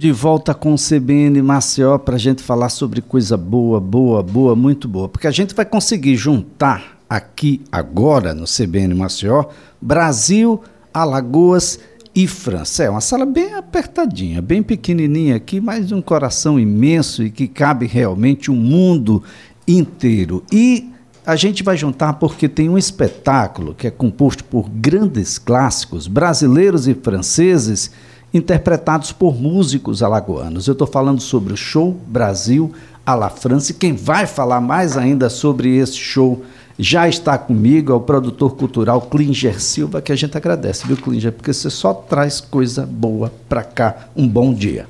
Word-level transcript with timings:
De 0.00 0.12
volta 0.12 0.54
com 0.54 0.74
o 0.74 0.76
CBN 0.76 1.42
Maceió 1.42 1.98
para 1.98 2.14
a 2.14 2.18
gente 2.20 2.40
falar 2.40 2.68
sobre 2.68 3.02
coisa 3.02 3.36
boa, 3.36 3.80
boa, 3.80 4.22
boa, 4.22 4.54
muito 4.54 4.86
boa. 4.86 5.08
Porque 5.08 5.26
a 5.26 5.32
gente 5.32 5.56
vai 5.56 5.64
conseguir 5.64 6.14
juntar 6.14 6.96
aqui 7.10 7.62
agora 7.72 8.32
no 8.32 8.44
CBN 8.44 8.94
Maceió 8.94 9.46
Brasil, 9.82 10.62
Alagoas 10.94 11.80
e 12.14 12.28
França. 12.28 12.84
É 12.84 12.88
uma 12.88 13.00
sala 13.00 13.26
bem 13.26 13.54
apertadinha, 13.54 14.40
bem 14.40 14.62
pequenininha 14.62 15.34
aqui, 15.34 15.60
mas 15.60 15.88
de 15.88 15.96
um 15.96 16.00
coração 16.00 16.60
imenso 16.60 17.24
e 17.24 17.28
que 17.28 17.48
cabe 17.48 17.84
realmente 17.84 18.52
o 18.52 18.54
um 18.54 18.56
mundo 18.56 19.20
inteiro. 19.66 20.44
E 20.52 20.92
a 21.26 21.34
gente 21.34 21.64
vai 21.64 21.76
juntar 21.76 22.12
porque 22.12 22.48
tem 22.48 22.68
um 22.68 22.78
espetáculo 22.78 23.74
que 23.74 23.88
é 23.88 23.90
composto 23.90 24.44
por 24.44 24.70
grandes 24.70 25.38
clássicos 25.38 26.06
brasileiros 26.06 26.86
e 26.86 26.94
franceses 26.94 27.90
interpretados 28.32 29.12
por 29.12 29.34
músicos 29.34 30.02
alagoanos. 30.02 30.66
Eu 30.66 30.72
estou 30.72 30.86
falando 30.86 31.20
sobre 31.20 31.52
o 31.52 31.56
show 31.56 31.98
Brasil 32.06 32.72
à 33.04 33.14
la 33.14 33.30
France. 33.30 33.74
Quem 33.74 33.94
vai 33.94 34.26
falar 34.26 34.60
mais 34.60 34.96
ainda 34.96 35.30
sobre 35.30 35.76
esse 35.76 35.96
show 35.96 36.44
já 36.78 37.08
está 37.08 37.36
comigo, 37.36 37.92
é 37.92 37.94
o 37.94 38.00
produtor 38.00 38.54
cultural 38.54 39.00
Klinger 39.02 39.60
Silva, 39.60 40.00
que 40.00 40.12
a 40.12 40.16
gente 40.16 40.36
agradece, 40.36 40.86
viu, 40.86 40.96
Klinger? 40.96 41.32
Porque 41.32 41.52
você 41.52 41.68
só 41.68 41.92
traz 41.92 42.40
coisa 42.40 42.86
boa 42.86 43.32
para 43.48 43.64
cá. 43.64 44.08
Um 44.14 44.28
bom 44.28 44.54
dia. 44.54 44.86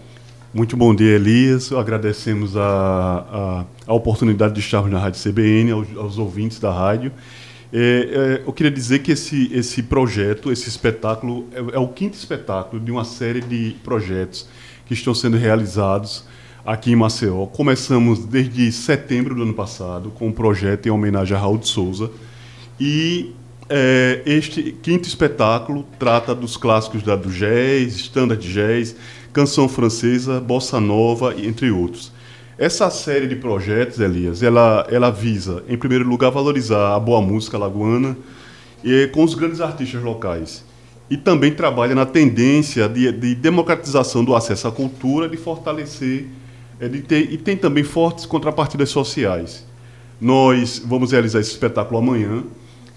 Muito 0.53 0.77
bom 0.77 0.95
dia, 0.95 1.15
Elias. 1.15 1.73
Agradecemos 1.73 2.57
a, 2.57 2.63
a, 2.63 3.65
a 3.87 3.95
oportunidade 3.95 4.55
de 4.55 4.61
estarmos 4.61 4.91
na 4.91 4.99
Rádio 4.99 5.23
CBN, 5.23 5.71
aos, 5.71 5.97
aos 5.97 6.19
ouvintes 6.19 6.59
da 6.59 6.71
rádio. 6.71 7.11
É, 7.73 8.41
é, 8.41 8.43
eu 8.47 8.53
queria 8.53 8.71
dizer 8.71 9.01
que 9.01 9.13
esse, 9.13 9.51
esse 9.53 9.83
projeto, 9.83 10.51
esse 10.51 10.69
espetáculo, 10.69 11.47
é, 11.53 11.77
é, 11.77 11.79
o 11.79 11.89
quinto 11.89 12.17
espetáculo 12.17 12.81
de 12.81 12.91
uma 12.91 13.05
série 13.05 13.41
de 13.41 13.77
projetos 13.85 14.49
que 14.87 14.95
estão 14.95 15.15
sendo 15.15 15.37
realizados 15.37 16.25
aqui 16.65 16.93
em 16.93 16.97
Maceió. 16.97 17.47
Começamos 17.47 18.25
desde 18.25 18.73
setembro 18.73 19.35
do 19.35 19.43
ano 19.43 19.55
passado 19.55 20.11
com 20.11 20.29
um 20.29 20.33
projeto 20.33 20.87
em 20.87 20.91
homenagem 20.91 21.37
a 21.37 21.41
Raul 21.41 21.59
de 21.59 21.69
Souza. 21.69 22.11
E 22.81 23.35
é, 23.69 24.23
este 24.25 24.73
quinto 24.83 25.07
espetáculo 25.07 25.85
trata 25.99 26.35
dos 26.35 26.57
clássicos 26.57 27.03
da, 27.03 27.17
do 27.17 27.29
jazz, 27.29 27.97
standard 27.97 28.51
jazz, 28.51 28.97
canção 29.31 29.69
francesa, 29.69 30.41
bossa 30.41 30.81
nova, 30.81 31.35
entre 31.39 31.71
outros. 31.71 32.13
Essa 32.59 32.91
série 32.91 33.29
de 33.29 33.37
projetos, 33.37 34.01
Elias, 34.01 34.43
ela, 34.43 34.85
ela 34.91 35.11
visa, 35.11 35.63
em 35.69 35.79
primeiro 35.79 36.05
lugar, 36.05 36.33
valorizar 36.33 36.97
a 36.97 36.99
boa 36.99 37.23
música 37.23 37.57
lagoana 37.57 38.17
e, 38.83 39.07
com 39.13 39.23
os 39.23 39.33
grandes 39.33 39.61
artistas 39.61 40.03
locais. 40.03 40.65
E 41.09 41.17
também 41.17 41.55
trabalha 41.55 41.95
na 41.95 42.05
tendência 42.05 42.89
de, 42.89 43.13
de 43.13 43.37
democratização 43.37 44.25
do 44.25 44.35
acesso 44.35 44.67
à 44.67 44.73
cultura, 44.73 45.29
de 45.29 45.37
fortalecer, 45.37 46.27
é, 46.81 46.89
de 46.89 47.01
ter, 47.01 47.33
e 47.33 47.39
tem 47.39 47.57
também 47.57 47.85
fortes 47.85 48.27
contrapartidas 48.27 48.89
sociais. 48.91 49.65
Nós 50.21 50.83
vamos 50.85 51.13
realizar 51.13 51.39
esse 51.39 51.53
espetáculo 51.53 52.01
amanhã, 52.01 52.43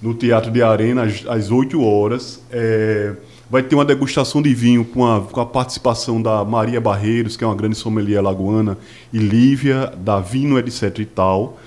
no 0.02 0.16
Teatro 0.16 0.50
de 0.50 0.64
Arena, 0.64 1.04
às, 1.04 1.24
às 1.28 1.52
8 1.52 1.80
horas. 1.84 2.42
É, 2.52 3.14
Vai 3.52 3.62
ter 3.62 3.76
uma 3.76 3.84
degustação 3.84 4.42
de 4.42 4.54
vinho 4.54 4.86
com 4.86 5.06
a, 5.06 5.20
com 5.20 5.42
a 5.42 5.46
participação 5.46 6.22
da 6.22 6.46
Maria 6.46 6.80
Barreiros, 6.80 7.36
que 7.36 7.44
é 7.44 7.48
uma 7.48 7.54
grande 7.54 7.76
sommelier 7.76 8.24
lagoana, 8.24 8.78
e 9.12 9.18
Lívia, 9.18 9.88
da 9.98 10.22
Vino, 10.22 10.58
etc 10.58 11.00
e 11.00 11.06
tal. 11.06 11.60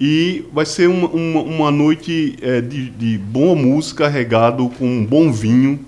E 0.00 0.44
vai 0.52 0.64
ser 0.64 0.88
uma, 0.88 1.08
uma, 1.08 1.40
uma 1.40 1.70
noite 1.72 2.36
é, 2.40 2.60
de, 2.60 2.90
de 2.90 3.18
boa 3.18 3.56
música, 3.56 4.06
regado 4.06 4.68
com 4.78 4.86
um 4.86 5.04
bom 5.04 5.32
vinho. 5.32 5.80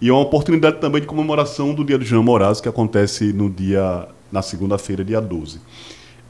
E 0.00 0.08
é 0.08 0.12
uma 0.12 0.22
oportunidade 0.22 0.80
também 0.80 1.00
de 1.00 1.08
comemoração 1.08 1.74
do 1.74 1.84
Dia 1.84 1.98
dos 1.98 2.10
Namorados, 2.12 2.60
que 2.60 2.68
acontece 2.68 3.32
no 3.32 3.50
dia 3.50 4.06
na 4.30 4.40
segunda-feira, 4.40 5.04
dia 5.04 5.20
12. 5.20 5.58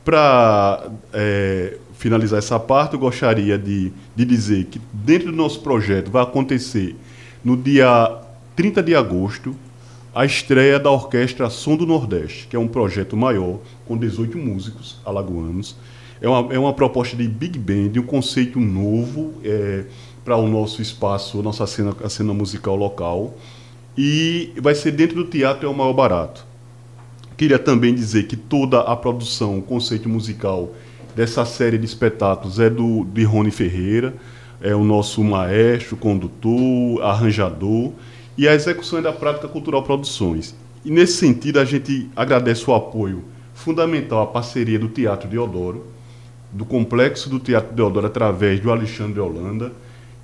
Para 0.03 0.91
é, 1.13 1.77
finalizar 1.99 2.39
essa 2.39 2.59
parte, 2.59 2.95
eu 2.95 3.01
gostaria 3.01 3.59
de, 3.59 3.93
de 4.17 4.25
dizer 4.25 4.65
que 4.65 4.81
dentro 4.95 5.31
do 5.31 5.37
nosso 5.37 5.61
projeto 5.61 6.11
vai 6.11 6.23
acontecer 6.23 6.97
no 7.45 7.55
dia 7.55 8.22
30 8.55 8.83
de 8.83 8.95
agosto, 8.95 9.57
a 10.15 10.27
estreia 10.27 10.79
da 10.79 10.91
Orquestra 10.91 11.49
Som 11.49 11.77
do 11.77 11.87
Nordeste, 11.87 12.47
que 12.47 12.55
é 12.55 12.59
um 12.59 12.69
projeto 12.69 13.17
maior, 13.17 13.61
com 13.87 13.97
18 13.97 14.37
músicos 14.37 15.01
alagoanos. 15.05 15.77
É 16.21 16.29
uma, 16.29 16.55
é 16.55 16.59
uma 16.59 16.73
proposta 16.73 17.17
de 17.17 17.27
big 17.27 17.59
band, 17.59 17.99
um 17.99 18.03
conceito 18.03 18.61
novo 18.61 19.33
é, 19.43 19.85
para 20.25 20.37
o 20.37 20.47
nosso 20.47 20.83
espaço, 20.83 21.41
a 21.41 21.43
nossa 21.43 21.67
cena, 21.67 21.97
a 22.05 22.09
cena 22.09 22.35
musical 22.35 22.77
local. 22.77 23.35
E 23.97 24.53
vai 24.61 24.75
ser 24.75 24.93
dentro 24.93 25.17
do 25.17 25.25
Teatro 25.25 25.67
É 25.67 25.71
o 25.71 25.75
Maior 25.75 25.93
Barato. 25.95 26.45
Queria 27.37 27.59
também 27.59 27.95
dizer 27.95 28.25
que 28.25 28.37
toda 28.37 28.81
a 28.81 28.95
produção, 28.95 29.59
o 29.59 29.63
conceito 29.63 30.09
musical 30.09 30.71
dessa 31.17 31.45
série 31.45 31.79
de 31.79 31.87
espetáculos 31.87 32.61
é 32.61 32.71
do 32.71 33.05
de 33.05 33.25
Rony 33.25 33.51
Ferreira, 33.51 34.15
é 34.61 34.75
o 34.75 34.85
nosso 34.85 35.25
maestro, 35.25 35.97
condutor, 35.97 37.03
arranjador 37.03 37.93
e 38.37 38.49
a 38.49 38.55
execução 38.55 39.03
da 39.03 39.13
Prática 39.13 39.49
Cultural 39.49 39.83
Produções. 39.83 40.55
E 40.85 40.91
nesse 40.91 41.15
sentido, 41.15 41.61
a 41.61 41.65
gente 41.65 42.11
agradece 42.17 42.69
o 42.69 42.75
apoio 42.75 43.25
fundamental 43.55 44.23
à 44.23 44.27
parceria 44.27 44.79
do 44.79 44.89
Teatro 44.89 45.29
Deodoro, 45.29 45.87
do 46.51 46.65
Complexo 46.65 47.31
do 47.31 47.39
Teatro 47.39 47.75
Deodoro, 47.75 48.07
através 48.07 48.61
do 48.61 48.71
Alexandre 48.71 49.21
Holanda, 49.21 49.73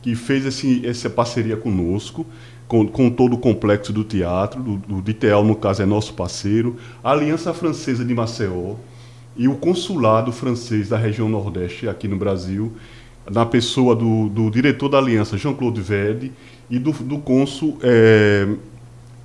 que 0.02 0.14
fez 0.14 0.46
esse, 0.46 0.86
essa 0.86 1.08
parceria 1.08 1.56
conosco, 1.56 2.26
com, 2.66 2.86
com, 2.86 3.10
todo 3.10 3.34
o 3.34 3.38
complexo 3.38 3.92
do 3.92 4.04
teatro, 4.04 4.62
do, 4.62 4.76
do 4.76 5.02
DTL, 5.02 5.42
no 5.42 5.56
caso, 5.56 5.82
é 5.82 5.86
nosso 5.86 6.12
parceiro, 6.12 6.76
a 7.02 7.12
Aliança 7.12 7.54
Francesa 7.54 8.04
de 8.04 8.14
Maceió 8.14 8.74
e 9.36 9.48
o 9.48 9.54
Consulado 9.54 10.32
Francês 10.32 10.88
da 10.88 10.98
região 10.98 11.28
Nordeste 11.28 11.88
aqui 11.88 12.06
no 12.06 12.16
Brasil, 12.16 12.72
na 13.30 13.44
pessoa 13.44 13.94
do, 13.94 14.28
do 14.28 14.50
diretor 14.50 14.88
da 14.88 14.98
Aliança, 14.98 15.36
Jean-Claude 15.36 15.80
Verde, 15.80 16.32
e 16.70 16.78
do, 16.78 16.92
do 16.92 17.18
cônsul, 17.18 17.78
é, 17.82 18.48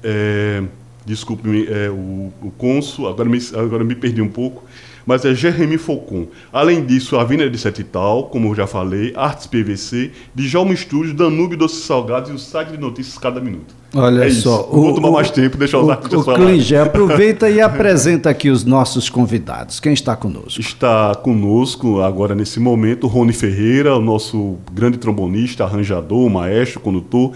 é, 0.03 0.63
desculpe-me, 1.05 1.67
é, 1.67 1.89
o, 1.89 2.31
o 2.41 2.51
cônsul, 2.57 3.07
agora 3.07 3.29
me, 3.29 3.39
agora 3.53 3.83
me 3.83 3.95
perdi 3.95 4.21
um 4.21 4.29
pouco, 4.29 4.63
mas 5.05 5.25
é 5.25 5.33
Jeremy 5.33 5.77
Faucon. 5.77 6.27
Além 6.51 6.85
disso, 6.85 7.17
a 7.17 7.23
Vina 7.23 7.49
de 7.49 7.57
Sete 7.57 7.83
Tal, 7.83 8.25
como 8.25 8.49
eu 8.49 8.55
já 8.55 8.67
falei, 8.67 9.13
Artes 9.15 9.47
PVC, 9.47 10.11
Djalma 10.33 10.73
Estúdio, 10.73 11.13
Danúbio 11.13 11.57
Doces 11.57 11.83
Salgados 11.83 12.29
e 12.29 12.33
o 12.33 12.39
site 12.39 12.71
de 12.71 12.77
notícias 12.77 13.17
cada 13.17 13.39
minuto. 13.39 13.75
Olha 13.95 14.25
é 14.25 14.29
só. 14.31 14.69
Não 14.71 14.81
vou 14.81 14.95
tomar 14.95 15.11
mais 15.11 15.29
tempo, 15.29 15.55
deixa 15.55 15.77
os 15.77 15.89
artistas 15.89 16.25
falar. 16.25 16.39
Klinger, 16.39 16.81
aproveita 16.81 17.49
e 17.49 17.61
apresenta 17.61 18.29
aqui 18.29 18.49
os 18.49 18.63
nossos 18.63 19.09
convidados. 19.09 19.79
Quem 19.79 19.93
está 19.93 20.15
conosco? 20.15 20.59
Está 20.59 21.13
conosco 21.15 22.01
agora 22.01 22.33
nesse 22.33 22.59
momento 22.59 23.03
o 23.03 23.07
Rony 23.07 23.33
Ferreira, 23.33 23.95
o 23.95 24.01
nosso 24.01 24.57
grande 24.71 24.97
trombonista, 24.97 25.63
arranjador, 25.63 26.29
maestro, 26.29 26.79
condutor, 26.79 27.33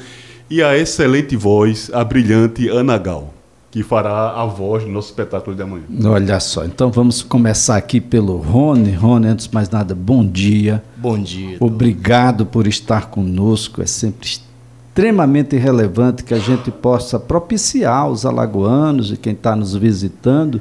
e 0.49 0.63
a 0.63 0.77
excelente 0.77 1.35
voz, 1.35 1.91
a 1.93 2.03
brilhante 2.03 2.67
Ana 2.69 2.97
Gal 2.97 3.36
que 3.77 3.83
fará 3.83 4.31
a 4.31 4.43
voz 4.43 4.83
do 4.83 4.89
nosso 4.89 5.09
espetáculo 5.09 5.55
de 5.55 5.61
amanhã. 5.61 5.83
Olha 6.05 6.39
só, 6.39 6.65
então 6.65 6.89
vamos 6.89 7.21
começar 7.21 7.77
aqui 7.77 8.01
pelo 8.01 8.37
Rony. 8.37 8.91
Rony, 8.91 9.27
antes 9.27 9.47
de 9.47 9.53
mais 9.53 9.69
nada, 9.69 9.93
bom 9.93 10.25
dia. 10.25 10.83
Bom 10.95 11.19
dia. 11.19 11.57
Obrigado 11.59 12.43
por 12.43 12.65
estar 12.65 13.11
conosco. 13.11 13.79
É 13.79 13.85
sempre 13.85 14.27
extremamente 14.27 15.55
relevante 15.57 16.23
que 16.23 16.33
a 16.33 16.39
gente 16.39 16.71
possa 16.71 17.19
propiciar 17.19 18.09
os 18.09 18.25
alagoanos 18.25 19.11
e 19.11 19.17
quem 19.17 19.33
está 19.33 19.55
nos 19.55 19.75
visitando 19.75 20.59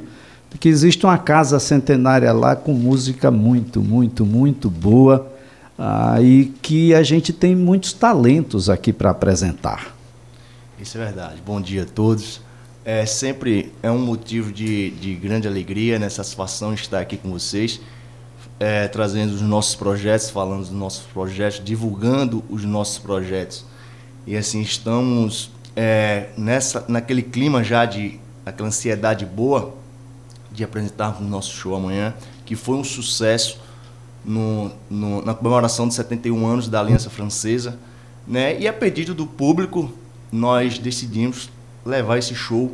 que 0.59 0.69
existe 0.69 1.03
uma 1.03 1.17
casa 1.17 1.59
centenária 1.59 2.31
lá 2.31 2.55
com 2.55 2.71
música 2.73 3.31
muito, 3.31 3.81
muito, 3.81 4.25
muito 4.25 4.69
boa 4.69 5.31
ah, 5.77 6.21
e 6.21 6.53
que 6.61 6.93
a 6.93 7.01
gente 7.01 7.33
tem 7.33 7.55
muitos 7.55 7.93
talentos 7.93 8.69
aqui 8.69 8.93
para 8.93 9.09
apresentar. 9.09 9.95
Isso 10.79 10.99
é 10.99 11.05
verdade. 11.05 11.41
Bom 11.43 11.59
dia 11.59 11.81
a 11.81 11.85
todos. 11.85 12.45
É 12.89 13.05
sempre 13.05 13.73
é 13.83 13.91
um 13.91 13.97
motivo 13.97 14.49
de, 14.49 14.91
de 14.91 15.13
grande 15.15 15.45
alegria, 15.45 15.99
né, 15.99 16.07
satisfação 16.07 16.73
estar 16.73 17.01
aqui 17.01 17.17
com 17.17 17.29
vocês, 17.29 17.81
é, 18.61 18.87
trazendo 18.87 19.33
os 19.33 19.41
nossos 19.41 19.75
projetos, 19.75 20.29
falando 20.29 20.61
dos 20.61 20.71
nossos 20.71 21.05
projetos, 21.07 21.61
divulgando 21.61 22.41
os 22.49 22.63
nossos 22.63 22.97
projetos. 22.97 23.65
E 24.25 24.37
assim 24.37 24.61
estamos 24.61 25.51
é, 25.75 26.29
nessa, 26.37 26.85
naquele 26.87 27.21
clima 27.21 27.61
já 27.61 27.83
de 27.83 28.21
aquela 28.45 28.69
ansiedade 28.69 29.25
boa 29.25 29.75
de 30.49 30.63
apresentarmos 30.63 31.19
o 31.19 31.25
nosso 31.25 31.51
show 31.51 31.75
amanhã, 31.75 32.13
que 32.45 32.55
foi 32.55 32.77
um 32.77 32.85
sucesso 32.85 33.59
no, 34.23 34.71
no, 34.89 35.21
na 35.25 35.33
comemoração 35.33 35.89
de 35.89 35.93
71 35.93 36.47
anos 36.47 36.69
da 36.69 36.79
Aliança 36.79 37.09
Francesa, 37.09 37.77
né? 38.25 38.57
E 38.57 38.65
a 38.65 38.71
pedido 38.71 39.13
do 39.13 39.27
público, 39.27 39.91
nós 40.31 40.79
decidimos 40.79 41.49
levar 41.87 42.17
esse 42.17 42.35
show 42.35 42.71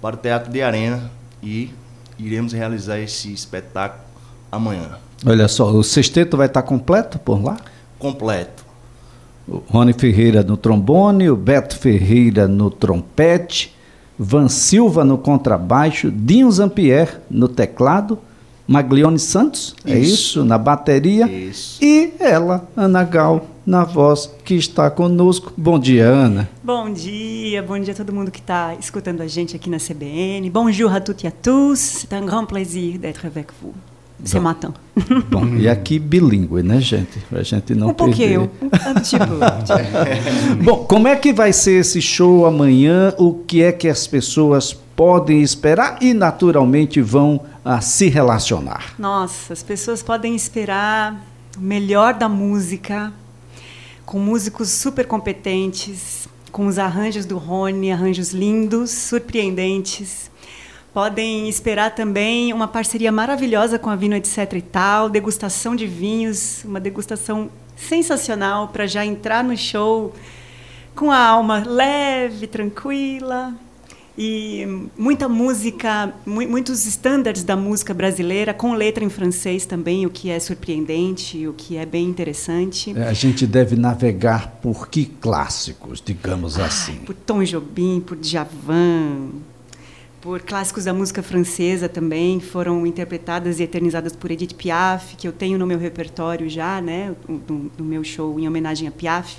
para 0.00 0.14
o 0.14 0.18
Teatro 0.18 0.50
de 0.50 0.62
Arena 0.62 1.10
e 1.42 1.70
iremos 2.18 2.52
realizar 2.52 2.98
esse 2.98 3.32
espetáculo 3.32 4.02
amanhã. 4.50 4.98
Olha 5.26 5.48
só, 5.48 5.70
o 5.70 5.82
sexteto 5.82 6.36
vai 6.36 6.46
estar 6.46 6.62
completo 6.62 7.18
por 7.18 7.42
lá? 7.42 7.56
Completo. 7.98 8.64
O 9.46 9.62
Rony 9.68 9.92
Ferreira 9.92 10.42
no 10.42 10.56
trombone, 10.56 11.28
o 11.28 11.36
Beto 11.36 11.76
Ferreira 11.76 12.46
no 12.46 12.70
trompete, 12.70 13.74
Van 14.18 14.48
Silva 14.48 15.04
no 15.04 15.18
contrabaixo, 15.18 16.10
Dinho 16.10 16.50
Zampier 16.50 17.20
no 17.28 17.48
teclado, 17.48 18.18
Maglione 18.72 19.18
Santos, 19.18 19.74
isso. 19.84 19.94
é 19.94 19.98
isso, 19.98 20.44
na 20.46 20.56
bateria, 20.56 21.26
isso. 21.30 21.78
e 21.84 22.14
ela, 22.18 22.66
Ana 22.74 23.04
Gal, 23.04 23.46
na 23.66 23.84
voz 23.84 24.30
que 24.46 24.54
está 24.54 24.90
conosco. 24.90 25.52
Bom 25.58 25.78
dia, 25.78 26.06
Ana. 26.06 26.48
Bom 26.64 26.90
dia, 26.90 27.62
bom 27.62 27.78
dia 27.78 27.92
a 27.92 27.96
todo 27.96 28.14
mundo 28.14 28.30
que 28.30 28.40
está 28.40 28.74
escutando 28.80 29.20
a 29.20 29.26
gente 29.26 29.54
aqui 29.54 29.68
na 29.68 29.76
CBN. 29.76 30.48
Bonjour 30.48 30.90
à 30.90 31.02
toutes 31.02 31.22
et 31.22 31.28
à 31.28 31.30
tous, 31.30 31.78
c'est 31.78 32.14
un 32.14 32.24
grand 32.24 32.46
plaisir 32.46 32.98
d'être 32.98 33.26
avec 33.26 33.48
vous. 33.60 33.74
Ce 34.24 34.38
matin. 34.38 34.72
Bom, 35.28 35.56
e 35.58 35.68
aqui 35.68 35.98
bilíngue, 35.98 36.62
né, 36.62 36.80
gente? 36.80 37.18
A 37.32 37.42
gente 37.42 37.74
não 37.74 37.88
um 37.88 37.92
pouquinho, 37.92 38.50
um 38.62 39.00
tipo. 39.00 39.34
Bom, 40.64 40.84
como 40.84 41.08
é 41.08 41.16
que 41.16 41.32
vai 41.32 41.52
ser 41.52 41.80
esse 41.80 42.00
show 42.00 42.46
amanhã? 42.46 43.12
O 43.18 43.34
que 43.34 43.62
é 43.62 43.72
que 43.72 43.88
as 43.88 44.06
pessoas 44.06 44.78
podem 45.02 45.42
esperar 45.42 45.98
e, 46.00 46.14
naturalmente, 46.14 47.02
vão 47.02 47.44
a, 47.64 47.74
ah, 47.74 47.80
se 47.80 48.08
relacionar? 48.08 48.94
Nossa, 48.96 49.52
as 49.52 49.60
pessoas 49.60 50.00
podem 50.00 50.36
esperar 50.36 51.20
o 51.58 51.60
melhor 51.60 52.14
da 52.14 52.28
música, 52.28 53.12
com 54.06 54.20
músicos 54.20 54.68
super 54.68 55.04
competentes, 55.04 56.28
com 56.52 56.68
os 56.68 56.78
arranjos 56.78 57.26
do 57.26 57.36
Rony, 57.36 57.90
arranjos 57.90 58.30
lindos, 58.30 58.92
surpreendentes. 58.92 60.30
Podem 60.94 61.48
esperar 61.48 61.96
também 61.96 62.52
uma 62.52 62.68
parceria 62.68 63.10
maravilhosa 63.10 63.80
com 63.80 63.90
a 63.90 63.96
Vino 63.96 64.14
Etc 64.14 64.52
e 64.52 64.62
tal, 64.62 65.10
degustação 65.10 65.74
de 65.74 65.84
vinhos, 65.84 66.62
uma 66.64 66.78
degustação 66.78 67.50
sensacional 67.74 68.68
para 68.68 68.86
já 68.86 69.04
entrar 69.04 69.42
no 69.42 69.56
show 69.56 70.14
com 70.94 71.10
a 71.10 71.18
alma 71.18 71.64
leve, 71.66 72.46
tranquila 72.46 73.52
e 74.16 74.66
muita 74.96 75.28
música, 75.28 76.12
muitos 76.26 76.86
estándares 76.86 77.44
da 77.44 77.56
música 77.56 77.94
brasileira 77.94 78.52
com 78.52 78.74
letra 78.74 79.02
em 79.04 79.08
francês 79.08 79.64
também, 79.64 80.04
o 80.04 80.10
que 80.10 80.28
é 80.28 80.38
surpreendente, 80.38 81.46
o 81.46 81.54
que 81.54 81.76
é 81.76 81.86
bem 81.86 82.04
interessante. 82.04 82.92
É, 82.96 83.08
a 83.08 83.12
gente 83.12 83.46
deve 83.46 83.74
navegar 83.74 84.58
por 84.62 84.88
que 84.88 85.06
clássicos, 85.06 86.02
digamos 86.04 86.58
assim? 86.58 86.96
Por 87.06 87.14
Tom 87.14 87.42
Jobim, 87.42 88.02
por 88.04 88.18
Djavan, 88.18 89.30
por 90.20 90.40
clássicos 90.42 90.84
da 90.84 90.92
música 90.92 91.22
francesa 91.22 91.88
também, 91.88 92.38
que 92.38 92.46
foram 92.46 92.86
interpretadas 92.86 93.60
e 93.60 93.62
eternizadas 93.62 94.14
por 94.14 94.30
Edith 94.30 94.54
Piaf, 94.54 95.16
que 95.16 95.26
eu 95.26 95.32
tenho 95.32 95.58
no 95.58 95.66
meu 95.66 95.78
repertório 95.78 96.48
já, 96.50 96.80
né, 96.80 97.14
no, 97.26 97.70
no 97.78 97.84
meu 97.84 98.04
show 98.04 98.38
em 98.38 98.46
homenagem 98.46 98.86
a 98.86 98.90
Piaf. 98.90 99.36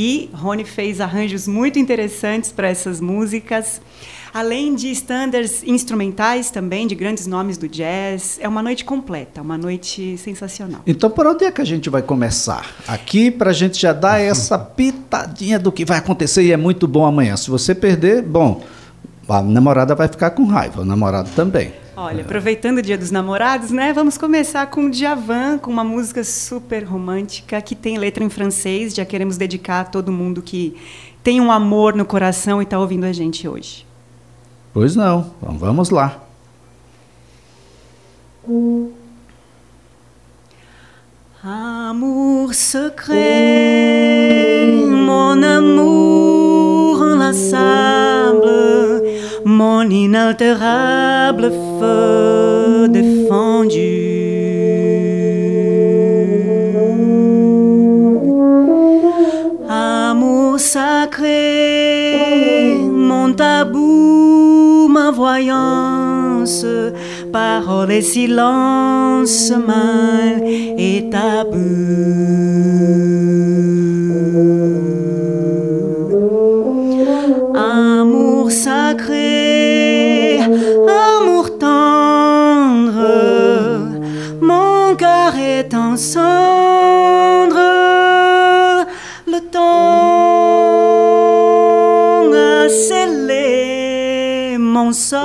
E 0.00 0.30
Rony 0.32 0.64
fez 0.64 1.00
arranjos 1.00 1.48
muito 1.48 1.76
interessantes 1.76 2.52
para 2.52 2.68
essas 2.68 3.00
músicas. 3.00 3.80
Além 4.32 4.76
de 4.76 4.92
standards 4.92 5.64
instrumentais 5.64 6.52
também, 6.52 6.86
de 6.86 6.94
grandes 6.94 7.26
nomes 7.26 7.58
do 7.58 7.66
jazz. 7.66 8.38
É 8.40 8.46
uma 8.46 8.62
noite 8.62 8.84
completa, 8.84 9.42
uma 9.42 9.58
noite 9.58 10.16
sensacional. 10.16 10.82
Então, 10.86 11.10
por 11.10 11.26
onde 11.26 11.44
é 11.44 11.50
que 11.50 11.60
a 11.60 11.64
gente 11.64 11.90
vai 11.90 12.00
começar? 12.00 12.64
Aqui, 12.86 13.28
para 13.28 13.50
a 13.50 13.52
gente 13.52 13.76
já 13.76 13.92
dar 13.92 14.20
essa 14.22 14.56
pitadinha 14.56 15.58
do 15.58 15.72
que 15.72 15.84
vai 15.84 15.98
acontecer 15.98 16.44
e 16.44 16.52
é 16.52 16.56
muito 16.56 16.86
bom 16.86 17.04
amanhã. 17.04 17.36
Se 17.36 17.50
você 17.50 17.74
perder, 17.74 18.22
bom, 18.22 18.62
a 19.28 19.42
namorada 19.42 19.96
vai 19.96 20.06
ficar 20.06 20.30
com 20.30 20.44
raiva, 20.44 20.82
o 20.82 20.84
namorado 20.84 21.28
também. 21.34 21.72
Olha, 22.00 22.22
aproveitando 22.22 22.78
o 22.78 22.82
Dia 22.82 22.96
dos 22.96 23.10
Namorados, 23.10 23.72
né? 23.72 23.92
Vamos 23.92 24.16
começar 24.16 24.64
com 24.68 24.84
o 24.84 24.90
Djavan, 24.90 25.58
com 25.58 25.68
uma 25.68 25.82
música 25.82 26.22
super 26.22 26.84
romântica 26.84 27.60
que 27.60 27.74
tem 27.74 27.98
letra 27.98 28.22
em 28.22 28.28
francês. 28.28 28.94
Já 28.94 29.04
queremos 29.04 29.36
dedicar 29.36 29.80
a 29.80 29.84
todo 29.84 30.12
mundo 30.12 30.40
que 30.40 30.76
tem 31.24 31.40
um 31.40 31.50
amor 31.50 31.96
no 31.96 32.04
coração 32.04 32.60
e 32.62 32.64
está 32.64 32.78
ouvindo 32.78 33.02
a 33.02 33.12
gente 33.12 33.48
hoje. 33.48 33.84
Pois 34.72 34.94
não. 34.94 35.32
Então 35.42 35.58
vamos 35.58 35.90
lá. 35.90 36.22
Amour 41.42 42.54
secret, 42.54 43.16
mon 44.86 45.42
amour 45.42 47.12
inlassable, 47.12 49.02
mon 49.44 49.90
inaltérable 49.90 51.67
défendu. 52.88 53.94
Amour 59.68 60.58
sacré, 60.58 61.28
mon 62.82 63.32
tabou, 63.32 64.88
ma 64.88 65.10
voyance, 65.10 66.64
parole 67.32 67.92
et 67.92 68.02
silence, 68.02 69.52
mal 69.66 70.42
et 70.44 71.10
tabou. 71.10 73.07
Cendre, 85.96 87.56
le 89.26 89.40
temps 89.50 89.58
a 92.32 92.68
scellé 92.68 94.56
mon 94.58 94.92
sort 94.92 95.18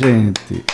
gente. 0.00 0.64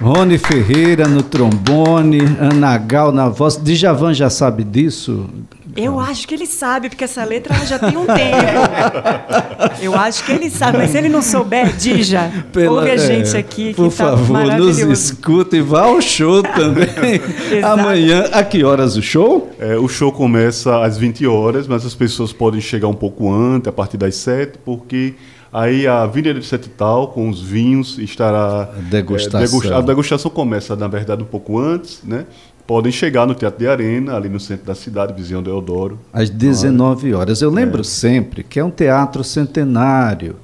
Rony 0.00 0.38
Ferreira 0.38 1.08
no 1.08 1.22
trombone, 1.22 2.20
Ana 2.38 2.76
Gal 2.76 3.10
na 3.10 3.28
voz. 3.28 3.56
Djavan 3.56 4.12
já 4.12 4.28
sabe 4.28 4.62
disso? 4.62 5.28
Eu 5.74 5.98
acho 5.98 6.26
que 6.28 6.34
ele 6.34 6.46
sabe, 6.46 6.88
porque 6.88 7.04
essa 7.04 7.24
letra 7.24 7.54
já 7.66 7.78
tem 7.78 7.96
um 7.96 8.06
tempo. 8.06 9.76
Eu 9.80 9.94
acho 9.94 10.24
que 10.24 10.32
ele 10.32 10.48
sabe, 10.48 10.78
mas 10.78 10.90
se 10.90 10.98
ele 10.98 11.08
não 11.08 11.20
souber, 11.20 11.74
Dija, 11.76 12.32
Pela, 12.52 12.80
ouve 12.80 12.90
a 12.90 12.96
gente 12.96 13.36
é, 13.36 13.38
aqui. 13.38 13.74
Por 13.74 13.90
tá 13.90 14.16
favor, 14.16 14.46
nos 14.56 14.78
escuta 14.78 15.56
e 15.56 15.60
vá 15.60 15.82
ao 15.84 16.00
show 16.00 16.42
também. 16.54 17.20
Amanhã, 17.62 18.24
a 18.32 18.42
que 18.42 18.64
horas 18.64 18.96
o 18.96 19.02
show? 19.02 19.50
É, 19.58 19.76
o 19.76 19.88
show 19.88 20.10
começa 20.12 20.82
às 20.82 20.96
20 20.96 21.26
horas, 21.26 21.66
mas 21.66 21.84
as 21.84 21.94
pessoas 21.94 22.32
podem 22.32 22.60
chegar 22.60 22.88
um 22.88 22.94
pouco 22.94 23.30
antes, 23.30 23.68
a 23.68 23.72
partir 23.72 23.98
das 23.98 24.14
7, 24.14 24.58
porque 24.64 25.14
Aí 25.52 25.86
a 25.86 26.06
Vinha 26.06 26.34
de 26.34 26.44
Sete 26.44 26.68
Tal, 26.68 27.08
com 27.08 27.28
os 27.28 27.40
vinhos, 27.40 27.98
estará. 27.98 28.62
A 28.62 28.80
degustação. 28.90 29.40
É, 29.40 29.44
degusta 29.44 29.76
a 29.76 29.80
degustação 29.80 30.30
começa, 30.30 30.76
na 30.76 30.88
verdade, 30.88 31.22
um 31.22 31.26
pouco 31.26 31.58
antes, 31.58 32.00
né? 32.02 32.26
Podem 32.66 32.90
chegar 32.90 33.26
no 33.26 33.34
Teatro 33.34 33.60
de 33.60 33.68
Arena, 33.68 34.16
ali 34.16 34.28
no 34.28 34.40
centro 34.40 34.66
da 34.66 34.74
cidade, 34.74 35.12
Visão 35.12 35.40
do 35.40 35.48
Eudoro. 35.48 36.00
Às 36.12 36.28
19 36.28 37.14
horas. 37.14 37.40
Eu 37.40 37.50
lembro 37.50 37.82
é. 37.82 37.84
sempre 37.84 38.42
que 38.42 38.58
é 38.58 38.64
um 38.64 38.70
teatro 38.70 39.22
centenário. 39.22 40.34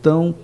Então, 0.00 0.34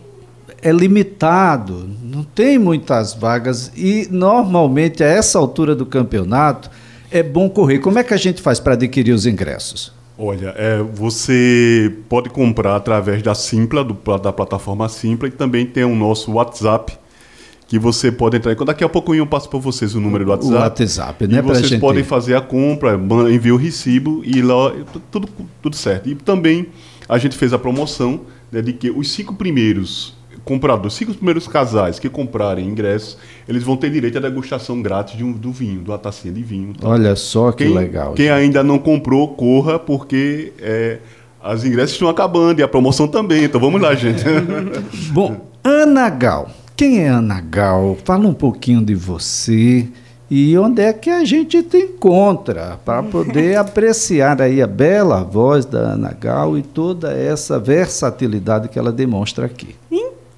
é 0.63 0.73
limitado, 0.73 1.89
não 2.03 2.23
tem 2.23 2.59
muitas 2.59 3.15
vagas 3.15 3.73
e 3.77 4.09
normalmente 4.11 5.03
a 5.03 5.07
essa 5.07 5.39
altura 5.39 5.75
do 5.75 5.87
campeonato 5.87 6.71
é 7.11 7.23
bom 7.23 7.49
correr. 7.49 7.79
Como 7.79 7.99
é 7.99 8.05
que 8.05 8.13
a 8.13 8.17
gente 8.17 8.43
faz 8.43 8.61
para 8.61 8.75
adquirir 8.75 9.13
os 9.13 9.27
ingressos? 9.27 9.93
Olha, 10.23 10.53
é, 10.55 10.83
você 10.83 11.91
pode 12.07 12.29
comprar 12.29 12.77
através 12.77 13.23
da 13.23 13.35
Simpla, 13.35 13.83
do, 13.83 13.97
da 14.19 14.31
plataforma 14.31 14.87
Simpla, 14.87 15.29
e 15.29 15.31
também 15.31 15.65
tem 15.65 15.83
o 15.83 15.95
nosso 15.95 16.33
WhatsApp, 16.33 16.93
que 17.67 17.79
você 17.79 18.13
pode 18.13 18.37
entrar. 18.37 18.55
Daqui 18.55 18.85
a 18.85 18.89
pouco 18.89 19.15
eu 19.15 19.27
passo 19.27 19.49
para 19.49 19.59
vocês 19.59 19.95
o 19.95 20.01
número 20.01 20.27
do 20.27 20.31
WhatsApp. 20.31 20.55
O 20.55 20.59
WhatsApp, 20.59 21.27
né? 21.27 21.39
E 21.39 21.41
vocês 21.41 21.69
gente... 21.69 21.81
podem 21.81 22.05
fazer 22.05 22.35
a 22.35 22.41
compra, 22.43 23.01
enviar 23.33 23.55
o 23.55 23.57
recibo 23.57 24.21
e 24.23 24.43
lá 24.43 24.75
tudo, 25.11 25.27
tudo 25.63 25.75
certo. 25.75 26.11
E 26.11 26.15
também 26.15 26.67
a 27.09 27.17
gente 27.17 27.35
fez 27.35 27.55
a 27.55 27.59
promoção 27.59 28.21
né, 28.53 28.61
de 28.61 28.75
que 28.75 28.91
os 28.91 29.11
cinco 29.11 29.35
primeiros 29.35 30.20
compradores, 30.45 30.95
cinco 30.95 31.15
primeiros 31.15 31.47
casais 31.47 31.99
que 31.99 32.09
comprarem 32.09 32.67
ingressos, 32.67 33.17
eles 33.49 33.63
vão 33.63 33.77
ter 33.77 33.91
direito 33.91 34.19
à 34.19 34.21
degustação 34.21 34.81
grátis 34.81 35.17
de 35.17 35.25
um, 35.25 35.33
do 35.33 35.53
vinho, 35.53 35.83
de 35.83 35.91
uma 35.91 35.99
tacinha 35.99 36.33
de 36.33 36.43
vinho. 36.43 36.75
Tá? 36.75 36.89
Olha 36.89 37.15
só 37.17 37.53
que 37.53 37.65
quem, 37.65 37.75
legal. 37.75 38.15
Quem 38.15 38.27
gente. 38.27 38.35
ainda 38.35 38.63
não 38.63 38.79
comprou, 38.79 39.29
corra, 39.29 39.79
porque 39.79 40.53
é, 40.61 40.99
as 41.43 41.65
ingressos 41.65 41.93
estão 41.93 42.09
acabando 42.09 42.61
e 42.61 42.63
a 42.63 42.69
promoção 42.69 43.09
também. 43.09 43.45
Então 43.45 43.61
vamos 43.61 43.81
lá, 43.81 43.95
gente. 43.95 44.23
Bom, 45.13 45.37
Ana 45.63 46.09
Gal. 46.09 46.51
Quem 46.77 47.01
é 47.01 47.09
Ana 47.09 47.41
Gal? 47.41 47.97
Fala 48.05 48.27
um 48.27 48.35
pouquinho 48.35 48.83
de 48.83 48.95
você 48.95 49.87
e 50.31 50.57
onde 50.57 50.81
é 50.81 50.93
que 50.93 51.11
a 51.11 51.25
gente 51.25 51.61
te 51.63 51.77
encontra 51.77 52.79
para 52.85 53.03
poder 53.03 53.57
apreciar 53.59 54.41
aí 54.41 54.63
a 54.63 54.67
bela 54.67 55.25
voz 55.25 55.65
da 55.65 55.79
Ana 55.79 56.13
Gal 56.13 56.57
e 56.57 56.63
toda 56.63 57.13
essa 57.13 57.59
versatilidade 57.59 58.69
que 58.69 58.79
ela 58.79 58.93
demonstra 58.93 59.47
aqui. 59.47 59.75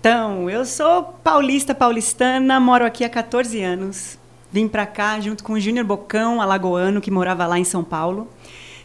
Então, 0.03 0.51
eu 0.51 0.65
sou 0.65 1.05
paulista, 1.23 1.73
paulistana, 1.77 2.59
moro 2.59 2.85
aqui 2.85 3.05
há 3.05 3.09
14 3.09 3.63
anos. 3.63 4.19
Vim 4.51 4.67
para 4.67 4.85
cá 4.85 5.21
junto 5.21 5.45
com 5.45 5.53
o 5.53 5.61
Júnior 5.61 5.87
Bocão, 5.87 6.43
alagoano, 6.43 7.01
que 7.01 7.09
morava 7.09 7.47
lá 7.47 7.57
em 7.57 7.63
São 7.63 7.85
Paulo. 7.85 8.27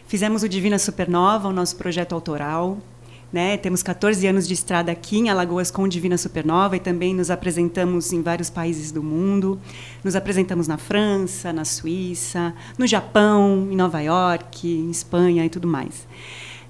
Fizemos 0.06 0.44
o 0.44 0.48
Divina 0.48 0.78
Supernova, 0.78 1.48
o 1.48 1.52
nosso 1.52 1.74
projeto 1.74 2.12
autoral. 2.12 2.78
Né? 3.32 3.56
Temos 3.56 3.82
14 3.82 4.28
anos 4.28 4.46
de 4.46 4.54
estrada 4.54 4.92
aqui 4.92 5.18
em 5.18 5.28
Alagoas 5.28 5.72
com 5.72 5.88
Divina 5.88 6.16
Supernova 6.16 6.76
e 6.76 6.80
também 6.80 7.12
nos 7.12 7.32
apresentamos 7.32 8.12
em 8.12 8.22
vários 8.22 8.48
países 8.48 8.92
do 8.92 9.02
mundo. 9.02 9.60
Nos 10.04 10.14
apresentamos 10.14 10.68
na 10.68 10.78
França, 10.78 11.52
na 11.52 11.64
Suíça, 11.64 12.54
no 12.78 12.86
Japão, 12.86 13.66
em 13.68 13.74
Nova 13.74 14.00
York, 14.00 14.68
em 14.68 14.88
Espanha 14.88 15.44
e 15.44 15.48
tudo 15.48 15.66
mais. 15.66 16.06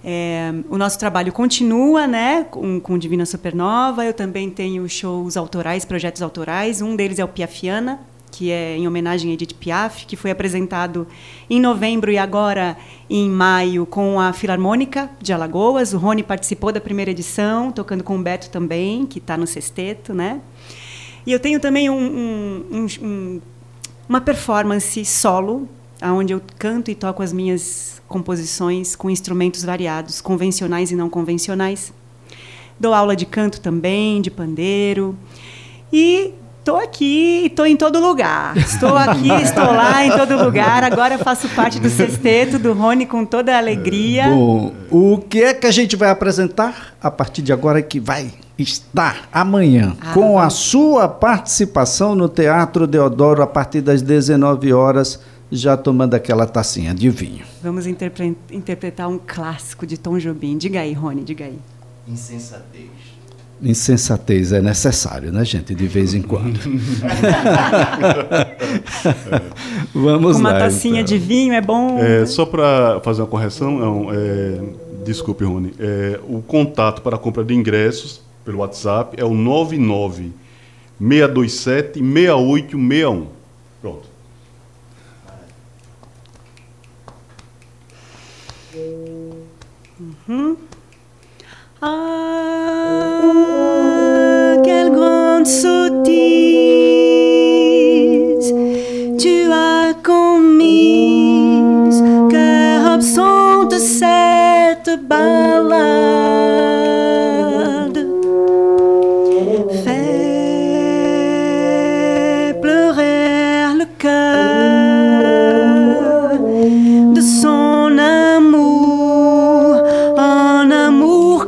É, 0.04 0.52
o 0.70 0.78
nosso 0.78 0.98
trabalho 0.98 1.32
continua 1.32 2.06
né, 2.06 2.44
com, 2.44 2.80
com 2.80 2.98
Divina 2.98 3.26
Supernova. 3.26 4.04
Eu 4.04 4.14
também 4.14 4.50
tenho 4.50 4.88
shows 4.88 5.36
autorais, 5.36 5.84
projetos 5.84 6.22
autorais. 6.22 6.80
Um 6.80 6.94
deles 6.94 7.18
é 7.18 7.24
o 7.24 7.28
Piafiana, 7.28 8.00
que 8.30 8.50
é 8.50 8.76
em 8.76 8.86
homenagem 8.86 9.30
a 9.30 9.34
Edith 9.34 9.54
Piaf, 9.54 10.06
que 10.06 10.16
foi 10.16 10.30
apresentado 10.30 11.06
em 11.50 11.60
novembro 11.60 12.10
e 12.10 12.18
agora 12.18 12.76
em 13.10 13.28
maio 13.28 13.84
com 13.86 14.20
a 14.20 14.32
Filarmônica 14.32 15.10
de 15.20 15.32
Alagoas. 15.32 15.92
O 15.92 15.98
Rony 15.98 16.22
participou 16.22 16.70
da 16.70 16.80
primeira 16.80 17.10
edição, 17.10 17.72
tocando 17.72 18.04
com 18.04 18.16
o 18.16 18.22
Beto 18.22 18.50
também, 18.50 19.06
que 19.06 19.18
está 19.18 19.36
no 19.36 19.46
sexteto, 19.46 20.14
né? 20.14 20.40
E 21.26 21.32
eu 21.32 21.40
tenho 21.40 21.60
também 21.60 21.90
um, 21.90 22.64
um, 22.72 22.86
um, 23.02 23.40
uma 24.08 24.20
performance 24.20 25.04
solo, 25.04 25.68
onde 26.02 26.32
eu 26.32 26.40
canto 26.58 26.90
e 26.90 26.94
toco 26.94 27.22
as 27.22 27.32
minhas 27.32 28.00
composições 28.08 28.96
com 28.96 29.10
instrumentos 29.10 29.64
variados, 29.64 30.20
convencionais 30.20 30.90
e 30.90 30.96
não 30.96 31.10
convencionais. 31.10 31.92
Dou 32.78 32.94
aula 32.94 33.16
de 33.16 33.26
canto 33.26 33.60
também, 33.60 34.22
de 34.22 34.30
pandeiro. 34.30 35.16
E 35.92 36.32
Estou 36.68 36.80
aqui, 36.82 37.46
estou 37.46 37.64
em 37.64 37.74
todo 37.74 37.98
lugar. 37.98 38.54
Estou 38.58 38.94
aqui, 38.94 39.30
estou 39.42 39.64
lá, 39.64 40.04
em 40.04 40.10
todo 40.10 40.36
lugar. 40.44 40.84
Agora 40.84 41.16
faço 41.16 41.48
parte 41.48 41.80
do 41.80 41.88
sexteto 41.88 42.58
do 42.58 42.74
Rony 42.74 43.06
com 43.06 43.24
toda 43.24 43.54
a 43.54 43.56
alegria. 43.56 44.28
Bom, 44.28 44.74
o 44.90 45.16
que 45.16 45.42
é 45.42 45.54
que 45.54 45.66
a 45.66 45.70
gente 45.70 45.96
vai 45.96 46.10
apresentar 46.10 46.94
a 47.00 47.10
partir 47.10 47.40
de 47.40 47.54
agora 47.54 47.80
que 47.80 47.98
vai 47.98 48.34
estar 48.58 49.30
amanhã 49.32 49.96
ah, 49.98 50.12
com 50.12 50.38
a 50.38 50.50
sua 50.50 51.08
participação 51.08 52.14
no 52.14 52.28
Teatro 52.28 52.86
Deodoro 52.86 53.42
a 53.42 53.46
partir 53.46 53.80
das 53.80 54.02
19 54.02 54.70
horas, 54.70 55.20
já 55.50 55.76
tomando 55.76 56.14
aquela 56.14 56.46
tacinha 56.46 56.94
de 56.94 57.10
vinho. 57.10 57.44
Vamos 57.62 57.86
interpre 57.86 58.36
interpretar 58.50 59.08
um 59.08 59.18
clássico 59.18 59.86
de 59.86 59.98
Tom 59.98 60.18
Jobim. 60.18 60.56
Diga 60.56 60.80
aí, 60.80 60.92
Rony, 60.92 61.22
diga 61.22 61.44
aí. 61.44 61.58
Insensatez 62.06 63.18
insensatez 63.62 64.52
é 64.52 64.60
necessário, 64.60 65.32
né, 65.32 65.44
gente? 65.44 65.74
De 65.74 65.86
vez 65.86 66.14
em 66.14 66.22
quando. 66.22 66.58
Vamos 69.92 70.36
Com 70.36 70.40
uma 70.40 70.50
lá. 70.50 70.56
Uma 70.56 70.60
tacinha 70.60 71.00
então. 71.00 71.04
de 71.04 71.18
vinho 71.18 71.52
é 71.52 71.60
bom. 71.60 71.98
É, 71.98 72.24
só 72.26 72.46
para 72.46 73.00
fazer 73.00 73.22
uma 73.22 73.28
correção, 73.28 74.08
é, 74.12 74.60
desculpe, 75.04 75.44
Rony. 75.44 75.72
É, 75.78 76.18
o 76.28 76.40
contato 76.40 77.02
para 77.02 77.16
a 77.16 77.18
compra 77.18 77.44
de 77.44 77.54
ingressos 77.54 78.20
pelo 78.44 78.58
WhatsApp 78.58 79.20
é 79.20 79.24
o 79.24 79.34
99 79.34 80.32
627 81.00 82.00
6861. 82.00 83.37
Mm-hmm. 90.00 90.67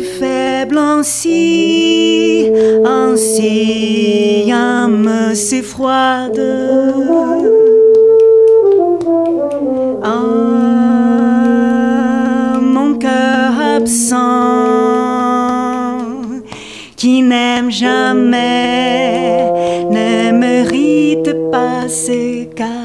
faible 0.01 0.77
ainsi, 0.77 2.51
ainsi, 2.85 4.51
âme 4.51 5.33
si 5.33 5.61
froide? 5.61 6.39
jamais 17.69 19.41
ne 19.89 20.31
mérite 20.31 21.33
pas 21.51 21.87
ce 21.87 22.45
cas. 22.45 22.78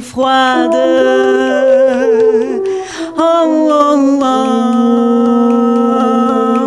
Froide? 0.00 0.74
Oh, 3.16 3.68
oh, 3.70 4.18
oh, 4.22 4.26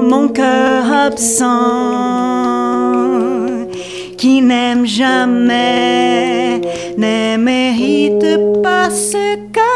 mon 0.02 0.30
cœur 0.30 0.92
absent 0.92 1.50
qui 4.18 4.42
n'aime 4.42 4.86
jamais 4.86 6.62
ne 6.98 7.38
mérite 7.38 8.62
pas 8.62 8.90
ce 8.90 9.36
cadeau. 9.52 9.71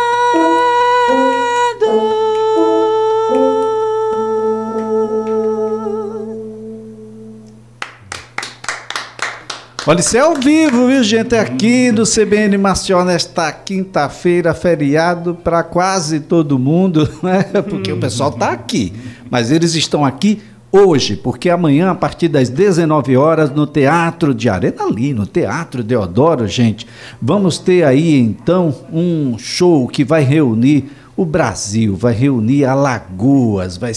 Olha, 9.88 10.00
isso 10.00 10.18
é 10.18 10.20
ao 10.20 10.34
vivo, 10.34 10.88
viu, 10.88 11.04
gente? 11.04 11.36
Aqui 11.36 11.92
do 11.92 12.06
CBN 12.06 12.58
Maceió 12.58 13.04
nesta 13.06 13.52
quinta-feira, 13.52 14.52
feriado 14.56 15.36
para 15.36 15.62
quase 15.62 16.22
todo 16.22 16.58
mundo, 16.58 17.08
né? 17.22 17.44
Porque 17.62 17.94
o 17.94 17.98
pessoal 17.98 18.32
está 18.32 18.50
aqui. 18.50 18.92
Mas 19.30 19.52
eles 19.52 19.76
estão 19.76 20.04
aqui 20.04 20.42
hoje, 20.72 21.16
porque 21.16 21.52
amanhã, 21.52 21.92
a 21.92 21.96
partir 21.96 22.30
das 22.30 22.50
19 22.50 23.16
horas, 23.16 23.52
no 23.52 23.68
Teatro 23.68 24.34
de 24.34 24.50
Arena, 24.50 24.86
ali 24.86 25.14
no 25.14 25.28
Teatro 25.28 25.84
Deodoro, 25.84 26.48
gente, 26.48 26.88
vamos 27.22 27.60
ter 27.60 27.84
aí 27.84 28.20
então 28.20 28.74
um 28.92 29.38
show 29.38 29.88
que 29.88 30.04
vai 30.04 30.24
reunir 30.24 30.90
o 31.16 31.24
Brasil, 31.24 31.96
vai 31.96 32.14
reunir 32.14 32.66
Alagoas, 32.66 33.78
vai 33.78 33.92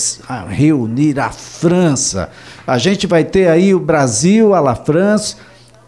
reunir 0.50 1.18
a 1.18 1.30
França. 1.30 2.28
A 2.66 2.76
gente 2.76 3.07
vai 3.07 3.25
ter 3.25 3.49
aí 3.49 3.75
o 3.75 3.80
Brasil, 3.80 4.52
a 4.52 4.61
La 4.61 4.75
France, 4.75 5.35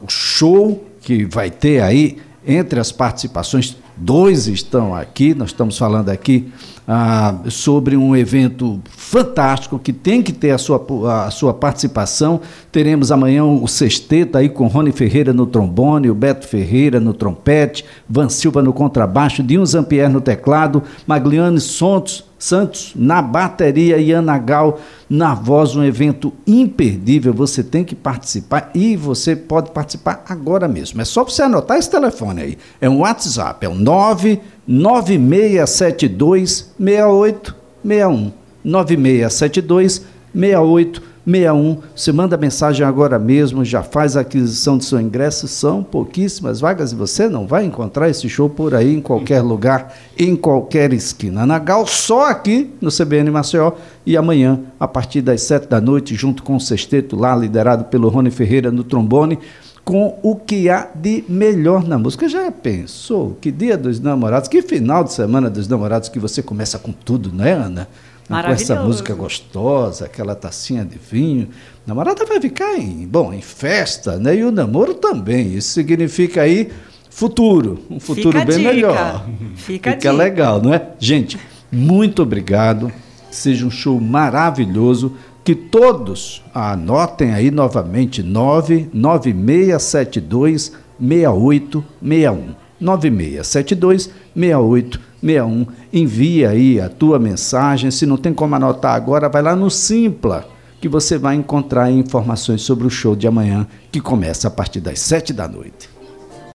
o 0.01 0.09
show 0.09 0.85
que 1.01 1.25
vai 1.25 1.51
ter 1.51 1.83
aí 1.83 2.19
entre 2.47 2.81
as 2.81 2.91
participações, 2.91 3.77
dois 3.97 4.47
estão 4.47 4.95
aqui, 4.95 5.35
nós 5.35 5.51
estamos 5.51 5.77
falando 5.77 6.09
aqui 6.09 6.51
ah, 6.89 7.37
sobre 7.49 7.97
um 7.97 8.17
evento 8.17 8.81
fantástico 8.91 9.79
que 9.79 9.93
tem 9.93 10.23
que 10.23 10.33
ter 10.33 10.51
a 10.51 10.59
sua, 10.59 10.85
a 11.27 11.31
sua 11.31 11.53
participação. 11.53 12.41
Teremos 12.73 13.13
amanhã 13.13 13.45
o 13.45 13.69
sexteto 13.69 14.39
aí 14.39 14.49
com 14.49 14.67
Rony 14.67 14.91
Ferreira 14.91 15.33
no 15.33 15.47
trombone, 15.47 16.11
o 16.11 16.15
Beto 16.15 16.49
Ferreira 16.49 16.99
no 16.99 17.13
trompete, 17.13 17.85
Van 18.09 18.29
Silva 18.29 18.63
no 18.63 18.73
contrabaixo, 18.73 19.43
Dinho 19.43 19.65
Zampier 19.65 20.11
no 20.11 20.21
teclado, 20.21 20.83
Magliane 21.07 21.61
Santos, 21.61 22.25
Santos 22.41 22.93
na 22.97 23.21
bateria 23.21 23.99
e 23.99 24.11
Ana 24.13 24.39
Gal 24.39 24.81
na 25.11 25.35
voz, 25.35 25.77
um 25.77 25.85
evento 25.85 26.33
imperdível. 26.47 27.35
Você 27.35 27.63
tem 27.63 27.85
que 27.85 27.95
participar 27.95 28.71
e 28.75 28.97
você 28.97 29.37
pode 29.37 29.73
participar 29.73 30.25
agora 30.27 30.67
mesmo. 30.67 31.03
É 31.03 31.05
só 31.05 31.23
você 31.23 31.43
anotar 31.43 31.77
esse 31.77 31.91
telefone 31.91 32.41
aí. 32.41 32.57
É 32.81 32.89
um 32.89 33.01
WhatsApp, 33.01 33.67
é 33.67 33.69
o 33.69 33.75
99672 33.75 36.71
6861. 36.79 38.33
9672 38.65 40.07
6861. 40.33 41.10
61. 41.31 41.79
Você 41.95 42.13
manda 42.13 42.37
mensagem 42.37 42.85
agora 42.87 43.19
mesmo, 43.19 43.65
já 43.65 43.83
faz 43.83 44.17
a 44.17 44.21
aquisição 44.21 44.77
do 44.77 44.85
seu 44.85 45.01
ingresso. 45.01 45.47
São 45.47 45.83
pouquíssimas 45.83 46.61
vagas 46.61 46.93
e 46.93 46.95
você 46.95 47.29
não 47.29 47.47
vai 47.47 47.65
encontrar 47.65 48.09
esse 48.09 48.29
show 48.29 48.49
por 48.49 48.75
aí 48.75 48.95
em 48.95 49.01
qualquer 49.01 49.41
lugar, 49.41 49.95
em 50.19 50.35
qualquer 50.35 50.93
esquina. 50.93 51.47
Nagal 51.47 51.87
só 51.87 52.31
aqui 52.31 52.71
no 52.81 52.91
CBN 52.91 53.31
Maceió 53.31 53.73
e 54.05 54.17
amanhã, 54.17 54.61
a 54.79 54.89
partir 54.89 55.23
das 55.23 55.43
sete 55.43 55.69
da 55.69 55.81
noite, 55.81 56.15
junto 56.15 56.43
com 56.43 56.57
o 56.57 56.61
sexteto 56.61 57.17
lá, 57.17 57.35
liderado 57.37 57.85
pelo 57.85 58.09
Rony 58.09 58.31
Ferreira 58.31 58.71
no 58.71 58.83
trombone, 58.83 59.39
com 59.85 60.19
o 60.23 60.37
que 60.37 60.69
há 60.69 60.89
de 60.95 61.25
melhor 61.29 61.87
na 61.87 61.99
música. 61.99 62.29
Já 62.29 62.51
pensou? 62.51 63.37
Que 63.41 63.51
dia 63.51 63.77
dos 63.77 63.99
namorados, 63.99 64.49
que 64.49 64.63
final 64.63 65.03
de 65.03 65.13
semana 65.13 65.51
dos 65.51 65.67
namorados 65.69 66.09
que 66.09 66.19
você 66.19 66.43
começa 66.43 66.79
com 66.79 66.93
tudo, 66.93 67.33
né, 67.33 67.53
Ana? 67.53 67.89
Com 68.31 68.53
essa 68.53 68.77
música 68.77 69.13
gostosa, 69.13 70.05
aquela 70.05 70.37
tacinha 70.37 70.85
de 70.85 70.97
vinho. 70.97 71.49
A 71.85 71.89
namorada 71.89 72.25
vai 72.25 72.41
ficar 72.41 72.79
em, 72.79 73.05
bom, 73.07 73.33
em 73.33 73.43
festa, 73.43 74.17
né? 74.19 74.37
E 74.37 74.45
o 74.45 74.53
namoro 74.53 74.95
também. 74.95 75.53
Isso 75.55 75.73
significa 75.73 76.43
aí 76.43 76.71
futuro, 77.11 77.81
um 77.91 77.99
futuro 77.99 78.39
Fica 78.39 78.53
bem 78.53 78.61
melhor. 78.61 79.27
Fica, 79.57 79.91
Fica 79.93 80.13
legal, 80.13 80.63
não 80.63 80.73
é? 80.73 80.91
Gente, 80.99 81.39
muito 81.73 82.23
obrigado. 82.23 82.93
Seja 83.31 83.67
um 83.67 83.71
show 83.71 84.01
maravilhoso. 84.01 85.17
Que 85.43 85.55
todos 85.55 86.45
anotem 86.55 87.33
aí 87.33 87.51
novamente 87.51 88.23
99672 88.23 90.73
6861. 91.01 92.55
9672 92.79 94.11
6861. 94.35 95.67
Envia 95.93 96.51
aí 96.51 96.81
a 96.81 96.89
tua 96.89 97.19
mensagem. 97.19 97.91
Se 97.91 98.07
não 98.07 98.17
tem 98.17 98.33
como 98.33 98.55
anotar 98.55 98.95
agora, 98.95 99.29
vai 99.29 99.43
lá 99.43 99.57
no 99.57 99.71
Simpla, 99.71 100.49
que 100.81 100.89
você 100.89 101.19
vai 101.19 101.35
encontrar 101.35 101.91
informações 101.91 102.63
sobre 102.63 102.87
o 102.87 102.91
show 102.91 103.17
de 103.17 103.27
amanhã, 103.27 103.67
que 103.91 104.01
começa 104.01 104.49
a 104.49 104.51
partir 104.51 104.81
das 104.81 105.01
sete 105.01 105.33
da 105.33 105.49
noite. 105.49 106.00